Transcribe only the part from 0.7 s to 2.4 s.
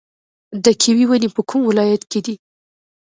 کیوي ونې په کوم ولایت کې دي؟